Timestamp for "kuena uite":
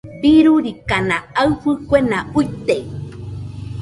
1.87-2.75